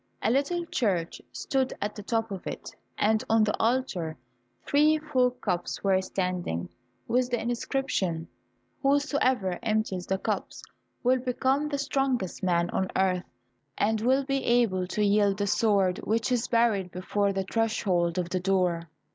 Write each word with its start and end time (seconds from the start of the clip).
A 0.23 0.31
little 0.31 0.65
church 0.65 1.21
stood 1.31 1.75
at 1.79 1.93
the 1.95 2.01
top 2.01 2.31
of 2.31 2.47
it, 2.47 2.75
and 2.97 3.23
on 3.29 3.43
the 3.43 3.55
altar 3.59 4.17
three 4.65 4.97
full 4.97 5.29
cups 5.29 5.83
were 5.83 6.01
standing, 6.01 6.69
with 7.07 7.29
the 7.29 7.39
inscription, 7.39 8.27
"Whosoever 8.81 9.59
empties 9.61 10.07
the 10.07 10.17
cups 10.17 10.63
will 11.03 11.19
become 11.19 11.69
the 11.69 11.77
strongest 11.77 12.41
man 12.41 12.71
on 12.71 12.89
earth, 12.95 13.25
and 13.77 14.01
will 14.01 14.23
be 14.25 14.43
able 14.43 14.87
to 14.87 15.01
wield 15.01 15.37
the 15.37 15.45
sword 15.45 15.99
which 15.99 16.31
is 16.31 16.47
buried 16.47 16.89
before 16.89 17.31
the 17.31 17.43
threshold 17.43 18.17
of 18.17 18.29
the 18.29 18.39
door." 18.39 18.89